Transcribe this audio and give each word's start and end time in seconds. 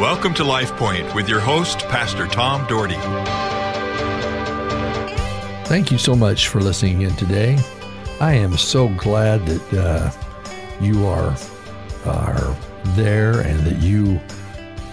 Welcome 0.00 0.32
to 0.36 0.44
Life 0.44 0.74
Point 0.76 1.14
with 1.14 1.28
your 1.28 1.40
host, 1.40 1.80
Pastor 1.88 2.26
Tom 2.26 2.66
Dougherty. 2.66 2.94
Thank 5.68 5.92
you 5.92 5.98
so 5.98 6.16
much 6.16 6.48
for 6.48 6.62
listening 6.62 7.02
in 7.02 7.14
today. 7.16 7.58
I 8.18 8.32
am 8.32 8.56
so 8.56 8.88
glad 8.88 9.44
that 9.44 9.78
uh, 9.78 10.10
you 10.80 11.06
are 11.06 11.36
are 12.06 12.56
there 12.94 13.40
and 13.40 13.60
that 13.66 13.82
you 13.82 14.18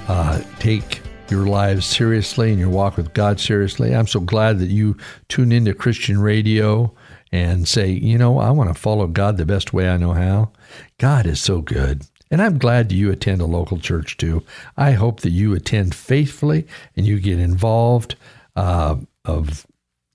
uh, 0.09 0.41
take 0.59 0.99
your 1.29 1.47
lives 1.47 1.85
seriously 1.85 2.49
and 2.51 2.59
your 2.59 2.67
walk 2.69 2.97
with 2.97 3.13
God 3.13 3.39
seriously. 3.39 3.95
I'm 3.95 4.07
so 4.07 4.19
glad 4.19 4.59
that 4.59 4.67
you 4.67 4.97
tune 5.29 5.53
into 5.53 5.73
Christian 5.73 6.19
radio 6.19 6.93
and 7.31 7.65
say, 7.65 7.91
you 7.91 8.17
know, 8.17 8.39
I 8.39 8.51
want 8.51 8.75
to 8.75 8.79
follow 8.79 9.07
God 9.07 9.37
the 9.37 9.45
best 9.45 9.71
way 9.71 9.87
I 9.87 9.95
know 9.95 10.11
how. 10.11 10.51
God 10.97 11.25
is 11.25 11.39
so 11.39 11.61
good. 11.61 12.03
And 12.29 12.41
I'm 12.41 12.57
glad 12.57 12.91
you 12.91 13.11
attend 13.11 13.41
a 13.41 13.45
local 13.45 13.79
church 13.79 14.17
too. 14.17 14.43
I 14.75 14.91
hope 14.91 15.21
that 15.21 15.29
you 15.29 15.53
attend 15.53 15.95
faithfully 15.95 16.67
and 16.95 17.05
you 17.05 17.19
get 17.19 17.39
involved 17.39 18.15
uh, 18.55 18.97
of 19.23 19.65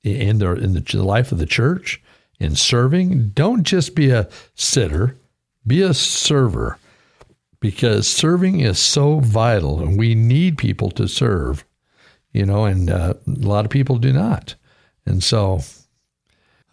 in 0.03 0.39
the 0.39 0.53
in 0.55 0.73
the 0.75 1.03
life 1.03 1.33
of 1.33 1.39
the 1.39 1.47
church 1.47 2.03
in 2.39 2.57
serving. 2.57 3.29
Don't 3.29 3.63
just 3.63 3.95
be 3.95 4.11
a 4.11 4.29
sitter, 4.55 5.17
be 5.67 5.81
a 5.81 5.95
server, 5.95 6.79
because 7.61 8.09
serving 8.09 8.61
is 8.61 8.79
so 8.79 9.21
vital, 9.21 9.81
and 9.81 9.99
we 9.99 10.15
need 10.15 10.59
people 10.59 10.91
to 10.93 11.07
serve. 11.07 11.65
You 12.33 12.47
know, 12.47 12.65
and 12.65 12.91
uh, 12.91 13.15
a 13.27 13.31
lot 13.31 13.65
of 13.65 13.71
people 13.71 13.97
do 13.97 14.13
not, 14.13 14.55
and 15.07 15.23
so. 15.23 15.61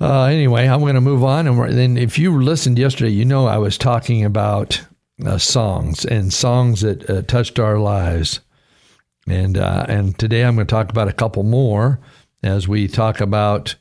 Uh, 0.02 0.24
anyway, 0.24 0.66
I'm 0.66 0.80
going 0.80 0.96
to 0.96 1.02
move 1.02 1.26
on, 1.26 1.46
and 1.46 1.78
then 1.78 1.98
if 1.98 2.18
you 2.18 2.42
listened 2.42 2.80
yesterday, 2.80 3.12
you 3.12 3.26
know 3.26 3.48
I 3.48 3.58
was 3.58 3.78
talking 3.78 4.24
about 4.24 4.82
uh, 5.26 5.38
songs 5.38 6.06
and 6.06 6.34
songs 6.34 6.82
that 6.82 7.10
uh, 7.10 7.22
touched 7.24 7.60
our 7.60 7.78
lives. 7.80 8.40
And 9.28 9.58
uh, 9.58 9.86
and 9.88 10.18
today 10.18 10.44
I'm 10.44 10.56
going 10.56 10.68
to 10.68 10.72
talk 10.72 10.90
about 10.90 11.08
a 11.08 11.14
couple 11.14 11.44
more 11.44 12.00
as 12.42 12.68
we 12.68 12.88
talk 12.88 13.22
about 13.22 13.76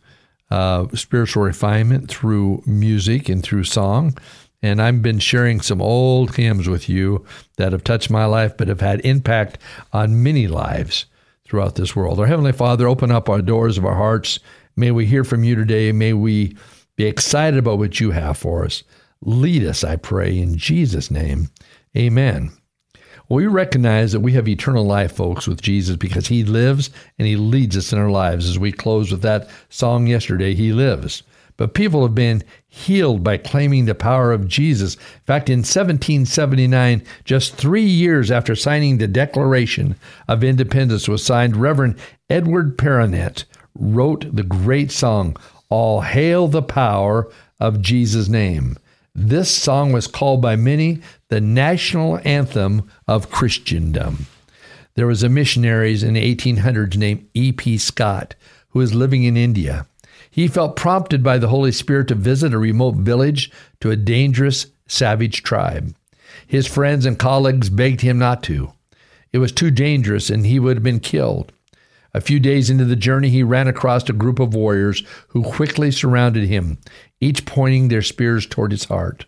uh, 0.51 0.87
spiritual 0.95 1.43
refinement 1.43 2.11
through 2.11 2.63
music 2.67 3.29
and 3.29 3.43
through 3.43 3.65
song. 3.65 4.17
And 4.61 4.83
I've 4.83 5.03
been 5.03 5.21
sharing 5.21 5.61
some 5.61 5.81
old 5.81 6.35
hymns 6.35 6.69
with 6.69 6.89
you 6.89 7.25
that 7.57 7.73
have 7.73 7.85
touched 7.85 8.11
my 8.11 8.25
life, 8.25 8.57
but 8.57 8.69
have 8.69 8.81
had 8.81 9.01
impact 9.03 9.59
on 9.93 10.23
many 10.23 10.49
lives 10.49 11.07
throughout 11.45 11.77
this 11.77 11.95
world. 11.95 12.19
Our 12.19 12.27
Heavenly 12.27 12.53
Father, 12.53 12.89
open 12.89 13.13
up 13.13 13.29
our 13.29 13.41
doors 13.41 13.79
of 13.79 13.87
our 13.87 13.95
hearts. 13.95 14.41
May 14.77 14.91
we 14.91 15.07
hear 15.07 15.23
from 15.23 15.45
you 15.45 15.55
today. 15.55 15.93
May 15.93 16.13
we 16.13 16.57
be 16.97 17.07
excited 17.07 17.59
about 17.59 17.79
what 17.79 18.01
you 18.01 18.11
have 18.11 18.37
for 18.37 18.65
us. 18.65 18.83
Lead 19.21 19.65
us, 19.65 19.83
I 19.83 19.97
pray, 19.97 20.39
in 20.39 20.57
Jesus' 20.57 21.11
name. 21.11 21.49
Amen. 21.97 22.53
Well, 23.29 23.37
we 23.37 23.47
recognize 23.47 24.13
that 24.13 24.21
we 24.21 24.33
have 24.33 24.49
eternal 24.49 24.85
life, 24.85 25.13
folks, 25.13 25.47
with 25.47 25.61
Jesus 25.61 25.97
because 25.97 26.29
he 26.29 26.45
lives 26.45 26.91
and 27.19 27.29
he 27.29 27.37
leads 27.37 27.77
us 27.77 27.93
in 27.93 27.99
our 27.99 28.11
lives. 28.11 28.49
As 28.49 28.59
we 28.59 28.73
close 28.73 29.11
with 29.11 29.23
that 29.23 29.51
song 29.69 30.07
yesterday, 30.07 30.55
He 30.55 30.73
lives. 30.73 31.23
But 31.59 31.75
people 31.75 32.03
have 32.03 32.15
been 32.15 32.45
healed 32.69 33.25
by 33.25 33.37
claiming 33.37 33.85
the 33.85 33.95
power 33.95 34.33
of 34.33 34.47
Jesus. 34.47 34.95
In 34.95 35.01
fact, 35.27 35.51
in 35.51 35.59
1779, 35.59 37.03
just 37.25 37.57
three 37.57 37.83
years 37.83 38.31
after 38.31 38.55
signing 38.55 38.97
the 38.97 39.09
Declaration 39.09 39.97
of 40.29 40.45
Independence 40.45 41.09
was 41.09 41.25
signed, 41.25 41.57
Reverend 41.57 41.97
Edward 42.31 42.79
Perronet 42.79 43.45
wrote 43.75 44.35
the 44.35 44.45
great 44.45 44.93
song, 44.93 45.37
All 45.69 46.03
Hail 46.03 46.47
the 46.47 46.63
Power 46.63 47.29
of 47.59 47.83
Jesus' 47.83 48.29
Name. 48.29 48.79
This 49.21 49.51
song 49.51 49.91
was 49.91 50.07
called 50.07 50.41
by 50.41 50.55
many 50.55 51.01
the 51.29 51.41
national 51.41 52.21
anthem 52.25 52.89
of 53.09 53.33
Christendom. 53.33 54.29
There 54.95 55.09
was 55.09 55.25
a 55.25 55.29
missionary 55.29 55.93
in 56.01 56.15
the 56.15 56.37
1800s 56.37 56.97
named 56.97 57.29
E.P. 57.35 57.79
Scott 57.79 58.37
who 58.69 58.79
was 58.79 58.95
living 58.95 59.25
in 59.25 59.37
India. 59.37 59.89
He 60.31 60.47
felt 60.47 60.77
prompted 60.77 61.25
by 61.25 61.37
the 61.39 61.49
Holy 61.49 61.73
Spirit 61.73 62.07
to 62.09 62.15
visit 62.15 62.55
a 62.55 62.59
remote 62.59 62.95
village 62.95 63.51
to 63.81 63.91
a 63.91 63.97
dangerous, 63.97 64.67
savage 64.87 65.43
tribe. 65.43 65.97
His 66.47 66.69
friends 66.69 67.05
and 67.05 67.19
colleagues 67.19 67.71
begged 67.71 68.03
him 68.03 68.21
not 68.21 68.45
to. 68.45 68.73
It 69.33 69.39
was 69.39 69.51
too 69.51 69.73
dangerous 69.73 70.31
and 70.31 70.47
he 70.47 70.61
would 70.61 70.77
have 70.77 70.85
been 70.85 71.01
killed. 71.01 71.51
A 72.15 72.21
few 72.21 72.41
days 72.41 72.71
into 72.71 72.85
the 72.85 72.97
journey, 72.97 73.29
he 73.29 73.43
ran 73.43 73.69
across 73.69 74.09
a 74.09 74.13
group 74.13 74.39
of 74.39 74.55
warriors 74.55 75.03
who 75.29 75.43
quickly 75.43 75.91
surrounded 75.91 76.49
him, 76.49 76.79
each 77.21 77.45
pointing 77.45 77.89
their 77.89 78.03
spears 78.03 78.47
toward 78.47 78.71
his 78.71 78.85
heart. 78.85 79.27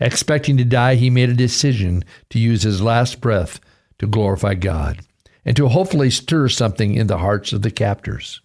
Expecting 0.00 0.56
to 0.56 0.64
die, 0.64 0.94
he 0.94 1.10
made 1.10 1.28
a 1.28 1.34
decision 1.34 2.04
to 2.30 2.38
use 2.38 2.62
his 2.62 2.80
last 2.80 3.20
breath 3.20 3.60
to 3.98 4.06
glorify 4.06 4.54
God 4.54 5.00
and 5.44 5.56
to 5.56 5.68
hopefully 5.68 6.10
stir 6.10 6.48
something 6.48 6.94
in 6.94 7.06
the 7.06 7.18
hearts 7.18 7.52
of 7.52 7.62
the 7.62 7.70
captors. 7.70 8.40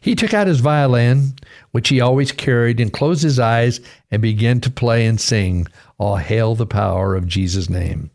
He 0.00 0.14
took 0.14 0.34
out 0.34 0.46
his 0.46 0.60
violin, 0.60 1.34
which 1.70 1.88
he 1.88 2.00
always 2.00 2.32
carried, 2.32 2.80
and 2.80 2.92
closed 2.92 3.22
his 3.22 3.38
eyes 3.38 3.80
and 4.10 4.20
began 4.20 4.60
to 4.60 4.70
play 4.70 5.06
and 5.06 5.20
sing, 5.20 5.66
All 5.98 6.16
Hail 6.16 6.54
the 6.54 6.66
Power 6.66 7.14
of 7.14 7.26
Jesus' 7.26 7.70
Name. 7.70 8.10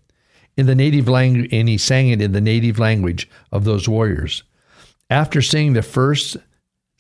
In 0.58 0.66
the 0.66 0.76
native 0.76 1.08
language, 1.08 1.50
and 1.52 1.70
he 1.70 1.78
sang 1.78 2.10
it 2.10 2.22
in 2.22 2.34
the 2.34 2.42
native 2.42 2.78
language 2.78 3.30
of 3.52 3.64
those 3.64 3.88
warriors. 3.88 4.44
After 5.10 5.42
singing 5.42 5.74
the 5.74 5.82
first, 5.82 6.38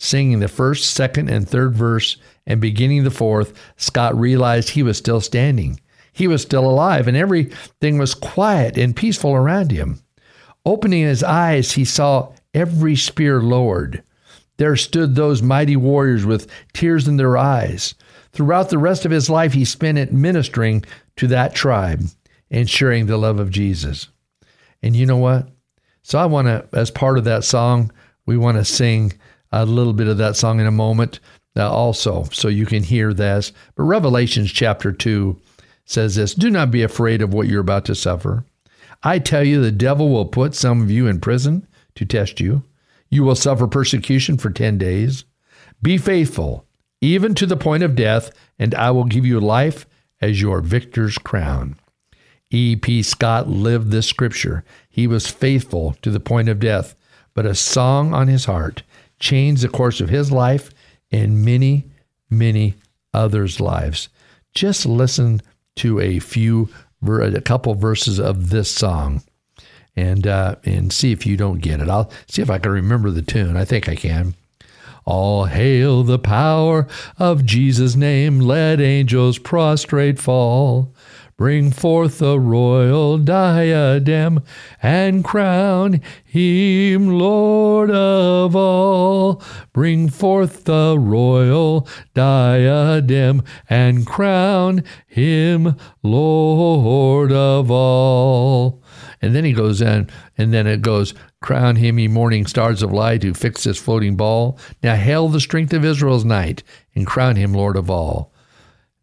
singing 0.01 0.39
the 0.39 0.47
first, 0.47 0.91
second, 0.91 1.29
and 1.29 1.47
third 1.47 1.75
verse, 1.75 2.17
and 2.47 2.59
beginning 2.59 3.03
the 3.03 3.11
fourth, 3.11 3.53
Scott 3.77 4.19
realized 4.19 4.71
he 4.71 4.81
was 4.81 4.97
still 4.97 5.21
standing. 5.21 5.79
He 6.11 6.27
was 6.27 6.41
still 6.41 6.67
alive, 6.67 7.07
and 7.07 7.15
everything 7.15 7.99
was 7.99 8.15
quiet 8.15 8.79
and 8.79 8.95
peaceful 8.95 9.35
around 9.35 9.69
him. 9.69 10.01
Opening 10.65 11.03
his 11.03 11.21
eyes, 11.21 11.73
he 11.73 11.85
saw 11.85 12.33
every 12.51 12.95
spear 12.95 13.41
lowered. 13.41 14.01
There 14.57 14.75
stood 14.75 15.13
those 15.13 15.43
mighty 15.43 15.75
warriors 15.75 16.25
with 16.25 16.49
tears 16.73 17.07
in 17.07 17.17
their 17.17 17.37
eyes. 17.37 17.93
Throughout 18.31 18.69
the 18.69 18.79
rest 18.79 19.05
of 19.05 19.11
his 19.11 19.29
life, 19.29 19.53
he 19.53 19.65
spent 19.65 19.99
it 19.99 20.11
ministering 20.11 20.83
to 21.17 21.27
that 21.27 21.53
tribe 21.53 22.01
and 22.49 22.67
sharing 22.67 23.05
the 23.05 23.17
love 23.17 23.39
of 23.39 23.51
Jesus. 23.51 24.07
And 24.81 24.95
you 24.95 25.05
know 25.05 25.17
what? 25.17 25.47
So 26.01 26.17
I 26.17 26.25
want 26.25 26.47
to, 26.47 26.67
as 26.73 26.89
part 26.89 27.19
of 27.19 27.23
that 27.25 27.43
song, 27.43 27.91
we 28.25 28.35
want 28.35 28.57
to 28.57 28.65
sing 28.65 29.13
a 29.51 29.65
little 29.65 29.93
bit 29.93 30.07
of 30.07 30.17
that 30.17 30.35
song 30.35 30.59
in 30.59 30.65
a 30.65 30.71
moment 30.71 31.19
uh, 31.55 31.69
also, 31.69 32.23
so 32.31 32.47
you 32.47 32.65
can 32.65 32.83
hear 32.83 33.13
this. 33.13 33.51
But 33.75 33.83
Revelations 33.83 34.51
chapter 34.51 34.91
2 34.91 35.37
says 35.85 36.15
this 36.15 36.33
Do 36.33 36.49
not 36.49 36.71
be 36.71 36.83
afraid 36.83 37.21
of 37.21 37.33
what 37.33 37.47
you're 37.47 37.61
about 37.61 37.85
to 37.85 37.95
suffer. 37.95 38.45
I 39.03 39.19
tell 39.19 39.43
you, 39.43 39.61
the 39.61 39.71
devil 39.71 40.09
will 40.09 40.25
put 40.25 40.55
some 40.55 40.81
of 40.81 40.91
you 40.91 41.07
in 41.07 41.19
prison 41.19 41.67
to 41.95 42.05
test 42.05 42.39
you. 42.39 42.63
You 43.09 43.23
will 43.23 43.35
suffer 43.35 43.67
persecution 43.67 44.37
for 44.37 44.49
10 44.49 44.77
days. 44.77 45.25
Be 45.81 45.97
faithful, 45.97 46.65
even 47.01 47.35
to 47.35 47.45
the 47.45 47.57
point 47.57 47.83
of 47.83 47.95
death, 47.95 48.31
and 48.59 48.73
I 48.75 48.91
will 48.91 49.03
give 49.03 49.25
you 49.25 49.39
life 49.39 49.85
as 50.21 50.39
your 50.39 50.61
victor's 50.61 51.17
crown. 51.17 51.75
E.P. 52.51 53.01
Scott 53.01 53.49
lived 53.49 53.91
this 53.91 54.07
scripture. 54.07 54.63
He 54.89 55.07
was 55.07 55.27
faithful 55.27 55.95
to 56.01 56.11
the 56.11 56.19
point 56.19 56.47
of 56.47 56.59
death, 56.59 56.95
but 57.33 57.45
a 57.45 57.55
song 57.55 58.13
on 58.13 58.27
his 58.27 58.45
heart 58.45 58.83
changed 59.21 59.61
the 59.63 59.69
course 59.69 60.01
of 60.01 60.09
his 60.09 60.31
life 60.31 60.71
and 61.11 61.45
many, 61.45 61.85
many 62.29 62.75
others' 63.13 63.61
lives. 63.61 64.09
Just 64.53 64.85
listen 64.85 65.41
to 65.77 65.99
a 66.01 66.19
few, 66.19 66.69
a 67.07 67.41
couple 67.41 67.73
verses 67.75 68.19
of 68.19 68.49
this 68.49 68.69
song, 68.69 69.23
and 69.95 70.27
uh, 70.27 70.55
and 70.65 70.91
see 70.91 71.11
if 71.11 71.25
you 71.25 71.37
don't 71.37 71.59
get 71.59 71.79
it. 71.79 71.89
I'll 71.89 72.11
see 72.27 72.41
if 72.41 72.49
I 72.49 72.57
can 72.57 72.71
remember 72.71 73.11
the 73.11 73.21
tune. 73.21 73.55
I 73.55 73.63
think 73.63 73.87
I 73.87 73.95
can. 73.95 74.35
All 75.03 75.45
hail 75.45 76.03
the 76.03 76.19
power 76.19 76.87
of 77.17 77.45
Jesus' 77.45 77.95
name. 77.95 78.39
Let 78.39 78.79
angels 78.79 79.39
prostrate 79.39 80.19
fall. 80.19 80.93
Bring 81.41 81.71
forth 81.71 82.19
the 82.19 82.39
royal 82.39 83.17
diadem 83.17 84.43
and 84.79 85.23
crown 85.23 85.99
him 86.23 87.17
Lord 87.17 87.89
of 87.89 88.55
all. 88.55 89.41
Bring 89.73 90.07
forth 90.07 90.65
the 90.65 90.99
royal 90.99 91.87
diadem 92.13 93.41
and 93.67 94.05
crown 94.05 94.83
him 95.07 95.75
Lord 96.03 97.31
of 97.31 97.71
all. 97.71 98.83
And 99.19 99.33
then 99.33 99.43
he 99.43 99.53
goes 99.53 99.81
in, 99.81 100.11
and 100.37 100.53
then 100.53 100.67
it 100.67 100.83
goes, 100.83 101.15
Crown 101.41 101.77
him, 101.77 101.97
ye 101.97 102.07
morning 102.07 102.45
stars 102.45 102.83
of 102.83 102.93
light, 102.93 103.23
who 103.23 103.33
fix 103.33 103.63
this 103.63 103.79
floating 103.79 104.15
ball. 104.15 104.59
Now 104.83 104.93
hail 104.93 105.27
the 105.27 105.39
strength 105.39 105.73
of 105.73 105.85
Israel's 105.85 106.23
night, 106.23 106.61
and 106.93 107.07
crown 107.07 107.35
him 107.35 107.51
Lord 107.51 107.77
of 107.77 107.89
all. 107.89 108.30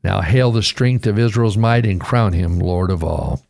Now 0.03 0.21
hail 0.21 0.53
the 0.53 0.63
strength 0.63 1.07
of 1.07 1.19
Israel's 1.19 1.57
might 1.57 1.85
and 1.85 2.01
crown 2.01 2.33
him 2.33 2.59
Lord 2.59 2.91
of 2.91 3.03
all. 3.03 3.43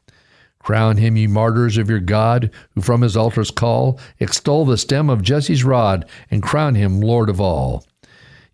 Crown 0.59 0.97
him, 0.97 1.17
ye 1.17 1.27
martyrs 1.27 1.79
of 1.79 1.89
your 1.89 2.01
God, 2.01 2.51
who 2.75 2.81
from 2.81 3.03
his 3.03 3.17
altars 3.17 3.51
call. 3.51 3.99
Extol 4.21 4.65
the 4.65 4.77
stem 4.77 5.09
of 5.09 5.23
Jesse's 5.23 5.65
rod, 5.65 6.05
and 6.31 6.43
crown 6.43 6.75
him 6.75 7.01
Lord 7.01 7.31
of 7.31 7.41
all. 7.41 7.87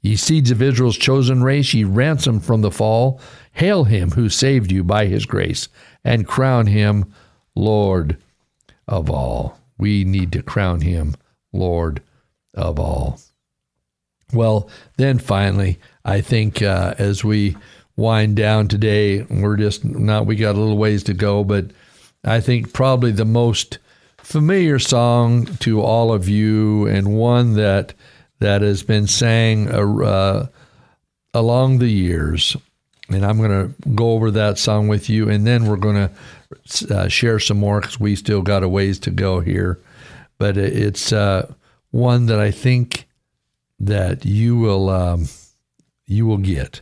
Ye 0.00 0.17
seeds 0.17 0.50
of 0.50 0.61
Israel's 0.61 0.99
chosen 0.99 1.43
race, 1.43 1.73
ye 1.73 1.82
ransomed 1.82 2.44
from 2.44 2.61
the 2.61 2.70
fall. 2.70 3.20
Hail 3.52 3.85
him 3.85 4.12
who 4.12 4.29
saved 4.29 4.70
you 4.70 4.85
by 4.85 5.06
his 5.06 5.26
grace, 5.26 5.69
and 6.05 6.26
crown 6.26 6.67
him 6.67 7.12
Lord 7.55 8.19
of 8.87 9.11
all. 9.11 9.58
We 9.79 10.05
need 10.05 10.31
to 10.32 10.43
crown 10.43 10.82
him 10.82 11.14
Lord 11.52 12.02
of 12.52 12.79
all. 12.79 13.19
Well, 14.32 14.69
then 14.97 15.19
finally, 15.19 15.79
I 16.05 16.20
think 16.20 16.62
uh, 16.62 16.94
as 16.99 17.25
we 17.25 17.56
wind 17.96 18.37
down 18.37 18.69
today, 18.69 19.23
we're 19.23 19.56
just 19.56 19.85
not, 19.85 20.26
we 20.26 20.37
got 20.37 20.56
a 20.56 20.58
little 20.58 20.79
ways 20.79 21.02
to 21.05 21.14
go, 21.14 21.44
but 21.44 21.67
I 22.25 22.41
think 22.41 22.73
probably 22.73 23.12
the 23.12 23.25
most 23.25 23.79
familiar 24.19 24.79
song 24.79 25.46
to 25.58 25.81
all 25.81 26.12
of 26.12 26.29
you 26.29 26.87
and 26.87 27.17
one 27.17 27.55
that 27.55 27.94
that 28.41 28.62
has 28.62 28.82
been 28.82 29.06
sang 29.06 29.69
uh, 29.70 30.46
along 31.32 31.79
the 31.79 31.88
years. 31.88 32.56
And 33.11 33.25
I'm 33.25 33.37
going 33.37 33.50
to 33.50 33.91
go 33.91 34.12
over 34.12 34.31
that 34.31 34.58
song 34.58 34.88
with 34.88 35.11
you, 35.11 35.29
and 35.29 35.47
then 35.47 35.67
we're 35.67 35.76
going 35.76 36.08
to 36.08 36.94
uh, 36.94 37.08
share 37.08 37.38
some 37.38 37.58
more 37.58 37.81
because 37.81 38.00
we 38.00 38.17
still 38.17 38.40
got 38.40 38.62
a 38.62 38.69
ways 38.69 38.99
to 39.00 39.11
go 39.11 39.40
here. 39.40 39.79
But 40.38 40.56
it's 40.56 41.12
uh, 41.12 41.52
one 41.90 42.26
that 42.26 42.40
I 42.40 42.50
think 42.50 43.06
that 43.79 44.25
you 44.25 44.56
will 44.56 44.88
um, 44.88 45.29
you 46.06 46.26
will 46.26 46.38
get 46.38 46.81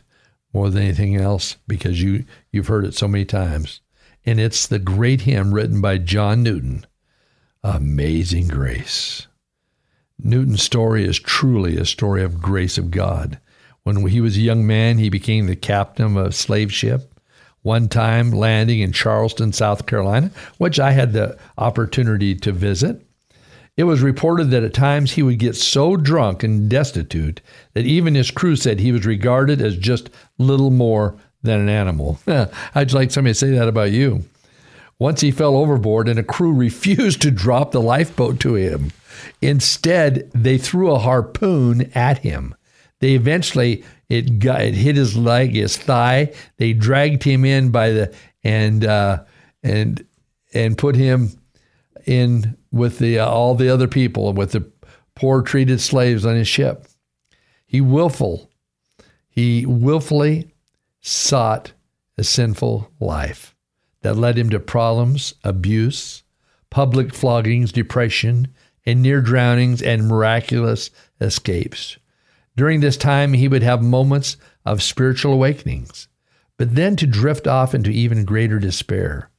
more 0.53 0.69
than 0.69 0.83
anything 0.83 1.15
else 1.15 1.57
because 1.67 2.01
you 2.01 2.25
you've 2.51 2.67
heard 2.67 2.85
it 2.85 2.93
so 2.93 3.07
many 3.07 3.25
times, 3.25 3.81
and 4.25 4.39
it's 4.39 4.67
the 4.67 4.79
great 4.79 5.21
hymn 5.21 5.53
written 5.53 5.81
by 5.81 5.97
John 5.97 6.43
Newton, 6.43 6.85
"Amazing 7.63 8.47
Grace." 8.47 9.27
Newton's 10.19 10.63
story 10.63 11.05
is 11.05 11.19
truly 11.19 11.77
a 11.77 11.85
story 11.85 12.23
of 12.23 12.41
grace 12.41 12.77
of 12.77 12.91
God. 12.91 13.39
When 13.83 14.05
he 14.07 14.21
was 14.21 14.37
a 14.37 14.41
young 14.41 14.65
man, 14.65 14.97
he 14.97 15.09
became 15.09 15.47
the 15.47 15.55
captain 15.55 16.05
of 16.05 16.15
a 16.15 16.31
slave 16.31 16.71
ship, 16.71 17.19
one 17.63 17.89
time 17.89 18.31
landing 18.31 18.79
in 18.79 18.91
Charleston, 18.93 19.51
South 19.51 19.85
Carolina, 19.85 20.31
which 20.57 20.79
I 20.79 20.91
had 20.91 21.11
the 21.11 21.37
opportunity 21.57 22.35
to 22.35 22.51
visit. 22.51 23.05
It 23.75 23.85
was 23.85 24.01
reported 24.01 24.51
that 24.51 24.63
at 24.63 24.73
times 24.73 25.13
he 25.13 25.23
would 25.23 25.39
get 25.39 25.55
so 25.55 25.95
drunk 25.95 26.43
and 26.43 26.69
destitute 26.69 27.41
that 27.73 27.85
even 27.85 28.13
his 28.13 28.29
crew 28.29 28.55
said 28.55 28.79
he 28.79 28.91
was 28.91 29.05
regarded 29.05 29.61
as 29.61 29.77
just 29.77 30.11
little 30.37 30.69
more 30.69 31.17
than 31.41 31.59
an 31.59 31.69
animal. 31.69 32.19
I'd 32.75 32.93
like 32.93 33.11
somebody 33.11 33.33
to 33.33 33.39
say 33.39 33.51
that 33.51 33.67
about 33.67 33.91
you. 33.91 34.25
Once 34.99 35.21
he 35.21 35.31
fell 35.31 35.57
overboard 35.57 36.07
and 36.07 36.19
a 36.19 36.23
crew 36.23 36.53
refused 36.53 37.21
to 37.23 37.31
drop 37.31 37.71
the 37.71 37.81
lifeboat 37.81 38.39
to 38.41 38.53
him. 38.53 38.91
Instead, 39.41 40.29
they 40.33 40.57
threw 40.57 40.91
a 40.91 40.99
harpoon 40.99 41.91
at 41.95 42.19
him. 42.19 42.55
They 42.99 43.13
eventually 43.13 43.83
it 44.07 44.39
got 44.39 44.61
it 44.61 44.75
hit 44.75 44.95
his 44.95 45.17
leg, 45.17 45.55
his 45.55 45.75
thigh. 45.75 46.31
They 46.57 46.73
dragged 46.73 47.23
him 47.23 47.43
in 47.43 47.71
by 47.71 47.89
the 47.89 48.15
and 48.43 48.85
uh, 48.85 49.23
and 49.63 50.05
and 50.53 50.77
put 50.77 50.95
him 50.95 51.31
in 52.05 52.57
with 52.71 52.99
the 52.99 53.19
uh, 53.19 53.27
all 53.27 53.55
the 53.55 53.69
other 53.69 53.87
people 53.87 54.33
with 54.33 54.51
the 54.51 54.69
poor 55.15 55.41
treated 55.41 55.79
slaves 55.79 56.25
on 56.25 56.35
his 56.35 56.47
ship. 56.47 56.87
He 57.65 57.81
willful 57.81 58.49
he 59.29 59.65
willfully 59.65 60.53
sought 61.01 61.73
a 62.17 62.23
sinful 62.23 62.91
life 62.99 63.55
that 64.01 64.15
led 64.15 64.37
him 64.37 64.49
to 64.51 64.59
problems, 64.59 65.33
abuse, 65.43 66.23
public 66.69 67.13
floggings, 67.13 67.71
depression, 67.71 68.47
and 68.85 69.01
near 69.01 69.21
drownings 69.21 69.81
and 69.81 70.07
miraculous 70.07 70.91
escapes. 71.19 71.97
During 72.55 72.81
this 72.81 72.97
time, 72.97 73.33
he 73.33 73.47
would 73.47 73.63
have 73.63 73.81
moments 73.81 74.37
of 74.65 74.83
spiritual 74.83 75.33
awakenings, 75.33 76.07
but 76.57 76.75
then 76.75 76.95
to 76.97 77.07
drift 77.07 77.47
off 77.47 77.73
into 77.73 77.89
even 77.89 78.25
greater 78.25 78.59
despair. 78.59 79.31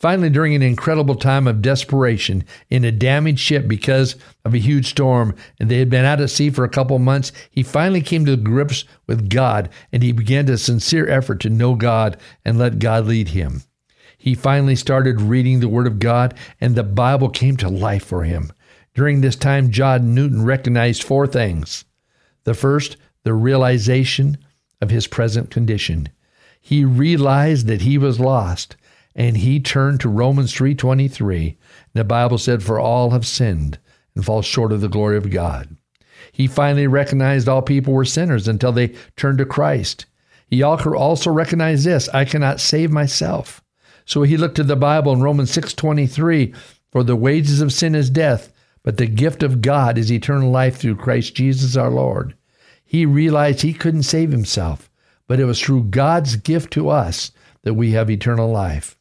Finally, 0.00 0.30
during 0.30 0.54
an 0.54 0.62
incredible 0.62 1.14
time 1.14 1.46
of 1.46 1.60
desperation 1.60 2.42
in 2.70 2.84
a 2.84 2.90
damaged 2.90 3.38
ship 3.38 3.68
because 3.68 4.16
of 4.46 4.54
a 4.54 4.58
huge 4.58 4.88
storm, 4.88 5.34
and 5.60 5.70
they 5.70 5.78
had 5.78 5.90
been 5.90 6.06
out 6.06 6.22
at 6.22 6.30
sea 6.30 6.48
for 6.48 6.64
a 6.64 6.70
couple 6.70 6.98
months, 6.98 7.32
he 7.50 7.62
finally 7.62 8.00
came 8.00 8.24
to 8.24 8.34
grips 8.34 8.84
with 9.06 9.28
God 9.28 9.68
and 9.92 10.02
he 10.02 10.10
began 10.12 10.48
a 10.48 10.56
sincere 10.56 11.06
effort 11.06 11.38
to 11.40 11.50
know 11.50 11.74
God 11.74 12.16
and 12.46 12.58
let 12.58 12.78
God 12.78 13.06
lead 13.06 13.28
him. 13.28 13.62
He 14.16 14.34
finally 14.34 14.74
started 14.74 15.20
reading 15.20 15.60
the 15.60 15.68
Word 15.68 15.86
of 15.86 15.98
God, 15.98 16.34
and 16.60 16.74
the 16.74 16.82
Bible 16.82 17.28
came 17.28 17.56
to 17.58 17.68
life 17.68 18.04
for 18.04 18.24
him. 18.24 18.52
During 18.94 19.20
this 19.20 19.36
time, 19.36 19.70
John 19.70 20.14
Newton 20.14 20.44
recognized 20.44 21.02
four 21.02 21.26
things. 21.26 21.84
The 22.44 22.54
first, 22.54 22.96
the 23.22 23.34
realization 23.34 24.38
of 24.80 24.90
his 24.90 25.06
present 25.06 25.50
condition. 25.50 26.08
He 26.60 26.84
realized 26.84 27.66
that 27.66 27.82
he 27.82 27.96
was 27.98 28.20
lost, 28.20 28.76
and 29.20 29.36
he 29.36 29.60
turned 29.60 30.00
to 30.00 30.08
Romans 30.08 30.50
3:23. 30.54 31.58
The 31.92 32.04
Bible 32.04 32.38
said, 32.38 32.62
"For 32.62 32.80
all 32.80 33.10
have 33.10 33.26
sinned 33.26 33.78
and 34.14 34.24
fall 34.24 34.40
short 34.40 34.72
of 34.72 34.80
the 34.80 34.88
glory 34.88 35.18
of 35.18 35.28
God." 35.28 35.76
He 36.32 36.46
finally 36.46 36.86
recognized 36.86 37.46
all 37.46 37.60
people 37.60 37.92
were 37.92 38.06
sinners 38.06 38.48
until 38.48 38.72
they 38.72 38.94
turned 39.18 39.36
to 39.36 39.44
Christ. 39.44 40.06
He 40.48 40.62
also 40.62 41.30
recognized 41.30 41.84
this, 41.84 42.08
I 42.14 42.24
cannot 42.24 42.60
save 42.60 42.90
myself. 42.90 43.62
So 44.06 44.22
he 44.22 44.38
looked 44.38 44.54
to 44.54 44.64
the 44.64 44.74
Bible 44.74 45.12
in 45.12 45.20
Romans 45.20 45.50
6:23, 45.50 46.54
"For 46.90 47.04
the 47.04 47.14
wages 47.14 47.60
of 47.60 47.74
sin 47.74 47.94
is 47.94 48.08
death, 48.08 48.50
but 48.82 48.96
the 48.96 49.06
gift 49.06 49.42
of 49.42 49.60
God 49.60 49.98
is 49.98 50.10
eternal 50.10 50.50
life 50.50 50.78
through 50.78 50.96
Christ 50.96 51.34
Jesus 51.34 51.76
our 51.76 51.90
Lord. 51.90 52.32
He 52.82 53.04
realized 53.04 53.60
he 53.60 53.74
couldn't 53.74 54.04
save 54.04 54.32
himself, 54.32 54.90
but 55.28 55.38
it 55.38 55.44
was 55.44 55.60
through 55.60 55.88
God's 55.90 56.36
gift 56.36 56.72
to 56.72 56.88
us 56.88 57.32
that 57.64 57.74
we 57.74 57.90
have 57.90 58.10
eternal 58.10 58.50
life. 58.50 58.96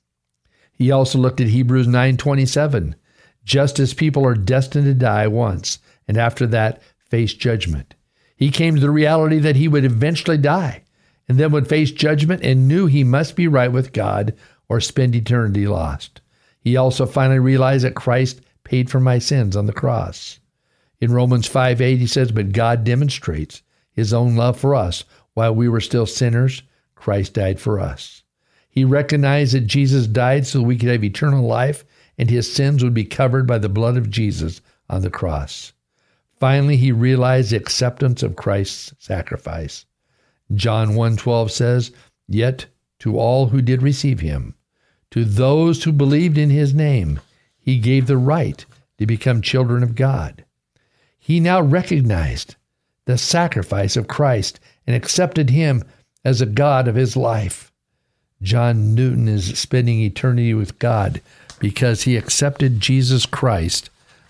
He 0.80 0.92
also 0.92 1.20
looked 1.20 1.42
at 1.42 1.50
Hebrews 1.50 1.88
9:27, 1.88 2.96
just 3.44 3.80
as 3.80 3.94
people 3.94 4.26
are 4.26 4.34
destined 4.34 4.86
to 4.86 4.94
die 4.94 5.28
once 5.28 5.80
and 6.08 6.18
after 6.18 6.48
that 6.48 6.82
face 7.10 7.34
judgment. 7.34 7.96
He 8.38 8.50
came 8.50 8.76
to 8.76 8.82
the 8.82 8.90
reality 8.90 9.40
that 9.40 9.58
he 9.58 9.68
would 9.68 9.84
eventually 9.84 10.38
die 10.38 10.84
and 11.28 11.38
then 11.38 11.52
would 11.52 11.68
face 11.68 11.92
judgment 11.92 12.42
and 12.44 12.66
knew 12.66 12.86
he 12.86 13.04
must 13.04 13.36
be 13.36 13.46
right 13.46 13.74
with 13.74 13.92
God 13.92 14.34
or 14.70 14.80
spend 14.80 15.16
eternity 15.16 15.68
lost. 15.68 16.22
He 16.62 16.78
also 16.78 17.06
finally 17.06 17.40
realized 17.40 17.84
that 17.84 17.96
Christ 17.96 18.40
paid 18.64 18.90
for 18.90 19.02
my 19.02 19.20
sins 19.20 19.58
on 19.58 19.66
the 19.66 19.74
cross. 19.74 20.40
In 21.02 21.12
Romans 21.12 21.46
5 21.46 21.82
8, 21.82 21.98
he 21.98 22.08
says, 22.08 22.32
But 22.32 22.54
God 22.54 22.86
demonstrates 22.86 23.64
his 23.92 24.14
own 24.14 24.38
love 24.38 24.58
for 24.58 24.76
us. 24.76 25.04
While 25.34 25.56
we 25.56 25.68
were 25.68 25.82
still 25.82 26.06
sinners, 26.06 26.62
Christ 26.96 27.34
died 27.34 27.60
for 27.60 27.82
us. 27.82 28.24
He 28.70 28.86
recognized 28.86 29.54
that 29.54 29.68
Jesus 29.68 30.08
died 30.08 30.46
so 30.46 30.62
we 30.62 30.78
could 30.78 30.90
have 30.90 31.04
eternal 31.04 31.46
life 31.46 31.84
and 32.18 32.30
his 32.30 32.52
sins 32.52 32.84
would 32.84 32.94
be 32.94 33.06
covered 33.06 33.48
by 33.48 33.58
the 33.58 33.70
blood 33.70 33.98
of 33.98 34.10
Jesus 34.10 34.62
on 34.90 35.02
the 35.02 35.10
cross. 35.10 35.74
Finally, 36.40 36.78
he 36.78 36.92
realized 36.92 37.52
the 37.52 37.58
acceptance 37.58 38.24
of 38.24 38.36
Christ's 38.36 38.94
sacrifice. 39.00 39.86
John 40.54 40.96
1:12 40.96 41.52
says, 41.52 41.92
"Yet 42.28 42.68
to 43.00 43.18
all 43.18 43.48
who 43.48 43.62
did 43.62 43.82
receive 43.82 44.20
him, 44.20 44.56
to 45.12 45.26
those 45.26 45.84
who 45.84 45.92
believed 45.92 46.38
in 46.38 46.50
his 46.50 46.74
name, 46.74 47.20
he 47.58 47.80
gave 47.80 48.08
the 48.08 48.18
right 48.18 48.66
to 48.98 49.06
become 49.06 49.42
children 49.42 49.82
of 49.82 49.96
God. 49.96 50.44
He 51.18 51.40
now 51.40 51.62
recognized 51.62 52.56
the 53.06 53.18
sacrifice 53.18 53.96
of 53.96 54.08
Christ 54.08 54.60
and 54.86 54.96
accepted 54.96 55.50
him 55.50 55.84
as 56.24 56.42
a 56.42 56.46
God 56.46 56.88
of 56.88 56.96
his 56.96 57.16
life. 57.16 57.69
John 58.42 58.96
Newton 58.96 59.28
is 59.28 59.60
spending 59.60 60.00
eternity 60.02 60.54
with 60.54 60.80
God 60.80 61.22
because 61.60 62.04
he 62.04 62.16
accepted 62.16 62.80
Jesus 62.80 63.26
Christ 63.26 63.90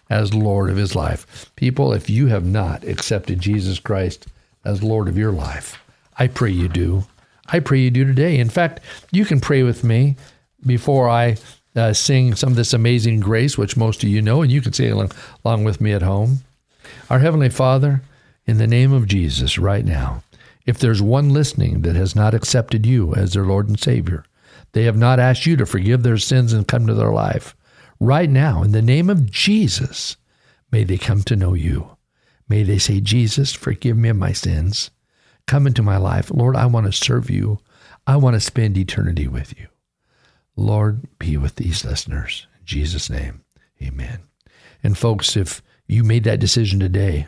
as 0.10 0.34
Lord 0.34 0.70
of 0.70 0.78
his 0.78 0.96
life. 0.96 1.52
People, 1.56 1.94
if 1.94 2.10
you 2.10 2.28
have 2.28 2.46
not 2.46 2.84
accepted 2.84 3.40
Jesus 3.40 3.80
Christ 3.80 4.26
as 4.66 4.82
Lord 4.82 5.08
of 5.08 5.18
your 5.18 5.32
life, 5.32 5.80
I 6.18 6.28
pray 6.28 6.52
you 6.52 6.68
do. 6.68 7.06
I 7.48 7.60
pray 7.60 7.80
you 7.80 7.92
do 7.92 8.04
today. 8.06 8.38
In 8.38 8.50
fact, 8.50 8.80
you 9.12 9.26
can 9.26 9.40
pray 9.40 9.64
with 9.64 9.84
me 9.84 10.16
before 10.66 11.08
I 11.08 11.38
uh, 11.76 11.94
sing 11.94 12.36
some 12.36 12.50
of 12.50 12.56
this 12.56 12.74
amazing 12.74 13.20
grace, 13.20 13.58
which 13.58 13.78
most 13.78 14.04
of 14.04 14.10
you 14.10 14.22
know, 14.22 14.42
and 14.42 14.52
you 14.52 14.62
can 14.62 14.74
sing 14.74 14.92
along, 14.92 15.12
along 15.46 15.64
with 15.64 15.80
me 15.80 15.94
at 15.94 16.02
home. 16.02 16.40
Our 17.10 17.20
Heavenly 17.20 17.50
Father, 17.50 18.02
in 18.46 18.58
the 18.58 18.68
name 18.68 18.92
of 18.92 19.08
Jesus, 19.08 19.58
right 19.58 19.86
now, 19.86 20.24
if 20.70 20.78
there's 20.78 21.02
one 21.02 21.30
listening 21.30 21.82
that 21.82 21.96
has 21.96 22.16
not 22.16 22.36
accepted 22.36 22.86
you 22.86 23.16
as 23.16 23.34
their 23.34 23.44
Lord 23.44 23.68
and 23.68 23.80
Savior, 23.80 24.24
they 24.74 24.84
have 24.84 24.96
not 24.96 25.20
asked 25.20 25.48
you 25.48 25.58
to 25.58 25.66
forgive 25.66 26.04
their 26.04 26.20
sins 26.20 26.54
and 26.54 26.68
come 26.68 26.86
to 26.86 26.94
their 26.94 27.12
life, 27.12 27.56
right 28.00 28.30
now, 28.30 28.62
in 28.62 28.72
the 28.72 28.82
name 28.84 29.10
of 29.10 29.32
Jesus, 29.32 30.16
may 30.72 30.84
they 30.84 31.00
come 31.00 31.24
to 31.24 31.36
know 31.36 31.56
you. 31.56 31.98
May 32.48 32.62
they 32.62 32.78
say, 32.78 33.00
Jesus, 33.00 33.52
forgive 33.52 33.98
me 33.98 34.10
of 34.10 34.18
my 34.18 34.32
sins. 34.32 34.92
Come 35.48 35.66
into 35.66 35.82
my 35.82 35.98
life. 35.98 36.30
Lord, 36.30 36.56
I 36.56 36.68
want 36.68 36.86
to 36.86 36.92
serve 36.92 37.32
you. 37.32 37.58
I 38.06 38.18
want 38.18 38.36
to 38.36 38.40
spend 38.40 38.78
eternity 38.78 39.28
with 39.28 39.60
you. 39.60 39.68
Lord, 40.56 41.02
be 41.18 41.36
with 41.36 41.56
these 41.56 41.84
listeners. 41.84 42.46
In 42.60 42.66
Jesus' 42.66 43.10
name, 43.10 43.44
amen. 43.82 44.20
And 44.84 44.96
folks, 44.96 45.36
if 45.36 45.64
you 45.88 46.04
made 46.04 46.26
that 46.26 46.40
decision 46.40 46.80
today, 46.80 47.28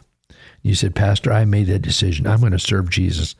you 0.61 0.75
said, 0.75 0.95
Pastor, 0.95 1.31
I 1.31 1.45
made 1.45 1.67
that 1.67 1.81
decision. 1.81 2.27
I'm 2.27 2.39
going 2.39 2.51
to 2.51 2.59
serve 2.59 2.89
Jesus. 2.89 3.35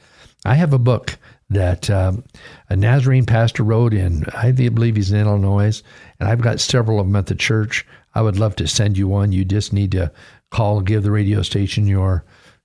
I 0.46 0.56
have 0.56 0.74
a 0.74 0.80
book 0.80 1.18
that 1.50 1.90
um, 1.90 2.24
a 2.70 2.76
Nazarene 2.76 3.26
pastor 3.26 3.64
wrote 3.64 3.94
in, 3.94 4.24
I 4.34 4.52
believe 4.52 4.96
he's 4.96 5.12
in 5.12 5.20
Illinois, 5.20 5.84
and 6.20 6.30
I've 6.30 6.42
got 6.42 6.60
several 6.60 7.00
of 7.00 7.06
them 7.06 7.16
at 7.16 7.28
the 7.28 7.36
church. 7.36 7.86
I 8.16 8.22
would 8.22 8.40
love 8.40 8.56
to 8.58 8.68
send 8.68 8.98
you 8.98 9.08
one. 9.08 9.32
You 9.32 9.44
just 9.44 9.74
need 9.74 9.92
to 9.92 10.12
call, 10.50 10.82
give 10.82 11.04
the 11.04 11.12
radio 11.12 11.42
station 11.42 11.88
your 11.88 12.24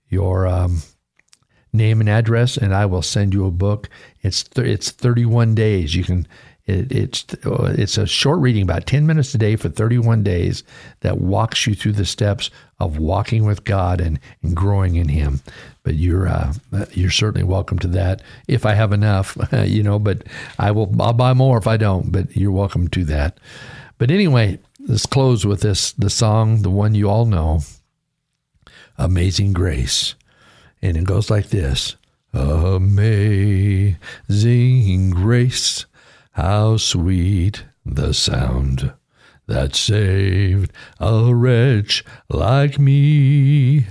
your 0.09 0.47
um, 0.47 0.83
name 1.73 2.01
and 2.01 2.09
address, 2.09 2.57
and 2.57 2.73
I 2.73 2.87
will 2.87 3.03
send 3.03 3.35
you 3.35 3.45
a 3.45 3.51
book. 3.51 3.89
It's 4.23 4.45
th- 4.45 4.67
it's 4.67 4.91
31 4.91 5.55
days. 5.57 5.95
You 5.95 6.05
can 6.05 6.27
it, 6.67 6.91
it's 6.91 7.25
it's 7.45 7.97
a 7.97 8.07
short 8.07 8.41
reading, 8.41 8.63
about 8.63 8.87
10 8.87 9.07
minutes 9.07 9.33
a 9.35 9.39
day 9.39 9.55
for 9.55 9.69
31 9.69 10.25
days, 10.25 10.65
that 11.01 11.19
walks 11.19 11.67
you 11.67 11.75
through 11.75 11.93
the 11.93 12.05
steps 12.05 12.51
of 12.81 12.99
walking 12.99 13.45
with 13.45 13.63
God 13.65 14.01
and, 14.01 14.19
and 14.43 14.57
growing 14.57 14.97
in 14.97 15.09
Him. 15.09 15.41
But 15.85 15.95
you're 15.95 16.27
uh, 16.27 16.55
you're 16.93 17.11
certainly 17.11 17.45
welcome 17.45 17.79
to 17.81 17.87
that 17.89 18.21
if 18.49 18.67
I 18.67 18.75
have 18.75 18.93
enough, 18.93 19.39
you 19.65 19.85
know. 19.85 20.01
But 20.01 20.25
I 20.59 20.73
will 20.73 20.93
I'll 21.01 21.13
buy 21.13 21.35
more 21.35 21.57
if 21.59 21.69
I 21.69 21.77
don't. 21.77 22.11
But 22.11 22.37
you're 22.37 22.51
welcome 22.51 22.89
to 22.89 23.05
that. 23.05 23.39
But 23.99 24.11
anyway, 24.11 24.59
let's 24.81 25.07
close 25.07 25.47
with 25.47 25.61
this 25.61 25.93
the 25.93 26.11
song, 26.11 26.63
the 26.63 26.71
one 26.71 26.97
you 26.97 27.09
all 27.09 27.27
know, 27.27 27.61
"Amazing 28.99 29.53
Grace," 29.53 30.17
and 30.83 30.97
it 30.97 31.05
goes 31.05 31.31
like 31.31 31.51
this: 31.51 31.95
Amazing 32.33 34.01
Grace 35.11 35.87
how 36.37 36.77
sweet 36.77 37.65
the 37.87 38.13
sound 38.13 38.93
that 39.47 39.75
saved 39.75 40.71
a 41.01 41.35
wretch 41.35 42.05
like 42.29 42.79
me. 42.79 43.87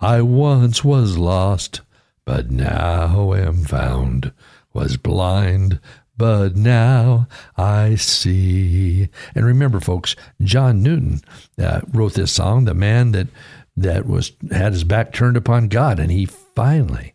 I 0.00 0.20
once 0.20 0.82
was 0.82 1.16
lost, 1.16 1.82
but 2.24 2.50
now 2.50 3.32
am 3.34 3.62
found, 3.62 4.32
was 4.72 4.96
blind, 4.96 5.78
but 6.16 6.56
now 6.56 7.28
I 7.56 7.94
see. 7.94 9.08
And 9.36 9.46
remember, 9.46 9.78
folks, 9.78 10.16
John 10.42 10.82
Newton 10.82 11.20
uh, 11.62 11.82
wrote 11.92 12.14
this 12.14 12.32
song, 12.32 12.64
the 12.64 12.74
man 12.74 13.12
that 13.12 13.28
that 13.76 14.04
was 14.04 14.32
had 14.50 14.72
his 14.72 14.82
back 14.82 15.12
turned 15.12 15.36
upon 15.36 15.68
God, 15.68 16.00
and 16.00 16.10
he 16.10 16.26
finally 16.26 17.14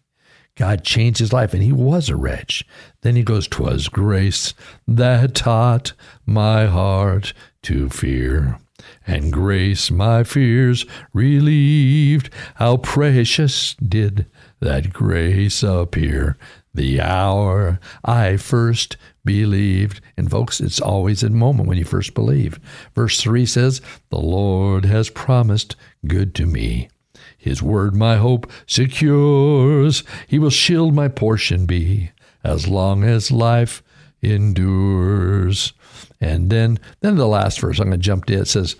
God 0.59 0.83
changed 0.83 1.19
his 1.19 1.31
life, 1.31 1.53
and 1.53 1.63
he 1.63 1.71
was 1.71 2.09
a 2.09 2.17
wretch. 2.17 2.65
Then 3.01 3.15
he 3.15 3.23
goes, 3.23 3.47
"'Twas 3.47 3.87
grace 3.87 4.53
that 4.85 5.33
taught 5.33 5.93
my 6.25 6.65
heart 6.65 7.31
to 7.63 7.87
fear, 7.87 8.59
and 9.07 9.31
grace 9.31 9.89
my 9.89 10.25
fears 10.25 10.85
relieved. 11.13 12.29
How 12.55 12.75
precious 12.75 13.75
did 13.75 14.25
that 14.59 14.91
grace 14.91 15.63
appear 15.63 16.37
the 16.73 16.99
hour 16.99 17.79
I 18.03 18.35
first 18.35 18.97
believed. 19.23 20.01
And 20.17 20.29
folks, 20.29 20.59
it's 20.59 20.81
always 20.81 21.23
a 21.23 21.29
moment 21.29 21.69
when 21.69 21.77
you 21.77 21.85
first 21.85 22.13
believe. 22.13 22.59
Verse 22.95 23.21
3 23.21 23.45
says, 23.45 23.81
The 24.09 24.19
Lord 24.19 24.83
has 24.85 25.09
promised 25.09 25.77
good 26.05 26.35
to 26.35 26.45
me. 26.45 26.89
His 27.37 27.61
word 27.61 27.95
my 27.95 28.17
hope 28.17 28.51
secures. 28.65 30.03
He 30.27 30.39
will 30.39 30.49
shield 30.49 30.93
my 30.93 31.07
portion 31.07 31.65
be 31.65 32.11
as 32.43 32.67
long 32.67 33.03
as 33.03 33.31
life 33.31 33.83
endures. 34.21 35.73
And 36.21 36.49
then, 36.49 36.79
then 37.01 37.15
the 37.15 37.27
last 37.27 37.59
verse, 37.59 37.79
I'm 37.79 37.87
going 37.87 37.99
to 37.99 38.03
jump 38.03 38.25
to 38.25 38.33
it. 38.33 38.41
it 38.41 38.47
says, 38.47 38.75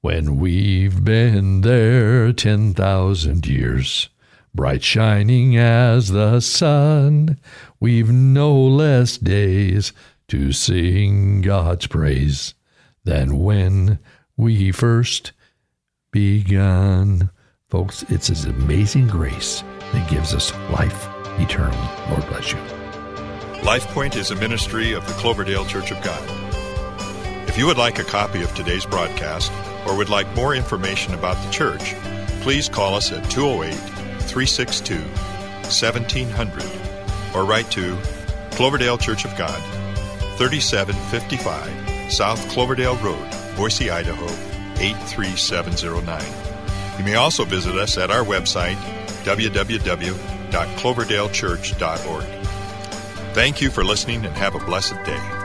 When 0.00 0.38
we've 0.38 1.04
been 1.04 1.62
there 1.62 2.32
10,000 2.32 3.46
years, 3.46 4.08
bright 4.54 4.82
shining 4.82 5.56
as 5.56 6.08
the 6.08 6.40
sun, 6.40 7.38
we've 7.80 8.10
no 8.10 8.54
less 8.54 9.18
days 9.18 9.92
to 10.28 10.52
sing 10.52 11.40
God's 11.40 11.86
praise 11.86 12.54
than 13.04 13.38
when 13.38 13.98
we 14.36 14.70
first 14.70 15.32
begun. 16.10 17.30
Folks, 17.68 18.02
it's 18.08 18.28
His 18.28 18.46
amazing 18.46 19.08
grace 19.08 19.62
that 19.92 20.10
gives 20.10 20.34
us 20.34 20.52
life 20.70 21.08
eternal. 21.38 21.78
Lord 22.10 22.26
bless 22.28 22.52
you. 22.52 22.58
LifePoint 23.62 24.16
is 24.16 24.30
a 24.30 24.36
ministry 24.36 24.92
of 24.92 25.06
the 25.06 25.12
Cloverdale 25.14 25.64
Church 25.66 25.90
of 25.90 26.02
God. 26.02 26.22
If 27.48 27.58
you 27.58 27.66
would 27.66 27.76
like 27.78 27.98
a 27.98 28.04
copy 28.04 28.42
of 28.42 28.54
today's 28.54 28.86
broadcast 28.86 29.52
or 29.86 29.96
would 29.96 30.08
like 30.08 30.34
more 30.34 30.54
information 30.54 31.14
about 31.14 31.36
the 31.44 31.50
church, 31.50 31.94
please 32.40 32.68
call 32.68 32.94
us 32.94 33.12
at 33.12 33.28
208 33.30 33.74
362 34.20 34.94
1700 34.98 36.64
or 37.34 37.44
write 37.44 37.70
to 37.72 37.98
Cloverdale 38.52 38.96
Church 38.96 39.24
of 39.24 39.36
God, 39.36 39.60
3755 40.38 42.12
South 42.12 42.48
Cloverdale 42.48 42.96
Road, 42.96 43.28
Boise, 43.56 43.90
Idaho 43.90 44.57
83709. 44.78 46.98
You 46.98 47.04
may 47.04 47.14
also 47.14 47.44
visit 47.44 47.76
us 47.76 47.96
at 47.98 48.10
our 48.10 48.24
website, 48.24 48.76
www.cloverdalechurch.org. 49.24 52.24
Thank 53.34 53.60
you 53.60 53.70
for 53.70 53.84
listening 53.84 54.24
and 54.24 54.34
have 54.36 54.54
a 54.54 54.60
blessed 54.60 54.94
day. 55.04 55.37